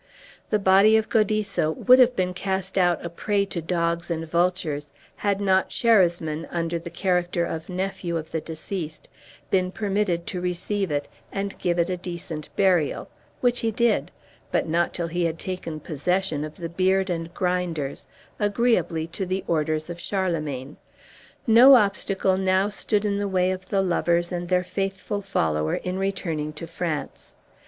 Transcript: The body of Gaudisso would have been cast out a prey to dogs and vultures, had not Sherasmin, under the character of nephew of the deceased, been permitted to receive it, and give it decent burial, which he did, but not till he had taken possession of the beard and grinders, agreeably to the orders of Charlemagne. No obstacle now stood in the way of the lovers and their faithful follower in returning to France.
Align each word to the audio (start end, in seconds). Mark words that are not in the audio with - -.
The 0.49 0.57
body 0.57 0.97
of 0.97 1.09
Gaudisso 1.09 1.69
would 1.69 1.99
have 1.99 2.15
been 2.15 2.33
cast 2.33 2.75
out 2.75 3.05
a 3.05 3.09
prey 3.09 3.45
to 3.45 3.61
dogs 3.61 4.09
and 4.09 4.27
vultures, 4.27 4.89
had 5.17 5.39
not 5.39 5.69
Sherasmin, 5.69 6.47
under 6.49 6.79
the 6.79 6.89
character 6.89 7.45
of 7.45 7.69
nephew 7.69 8.17
of 8.17 8.31
the 8.31 8.41
deceased, 8.41 9.09
been 9.51 9.71
permitted 9.71 10.25
to 10.25 10.41
receive 10.41 10.89
it, 10.89 11.07
and 11.31 11.55
give 11.59 11.77
it 11.77 12.01
decent 12.01 12.49
burial, 12.55 13.11
which 13.41 13.59
he 13.59 13.69
did, 13.69 14.09
but 14.51 14.67
not 14.67 14.91
till 14.91 15.05
he 15.05 15.25
had 15.25 15.37
taken 15.37 15.79
possession 15.79 16.43
of 16.43 16.55
the 16.55 16.67
beard 16.67 17.11
and 17.11 17.31
grinders, 17.35 18.07
agreeably 18.39 19.05
to 19.05 19.23
the 19.27 19.43
orders 19.45 19.87
of 19.87 19.99
Charlemagne. 20.01 20.77
No 21.45 21.75
obstacle 21.75 22.37
now 22.37 22.69
stood 22.69 23.05
in 23.05 23.17
the 23.17 23.27
way 23.27 23.51
of 23.51 23.69
the 23.69 23.83
lovers 23.83 24.31
and 24.31 24.49
their 24.49 24.63
faithful 24.63 25.21
follower 25.21 25.75
in 25.75 25.99
returning 25.99 26.53
to 26.53 26.65
France. 26.65 27.35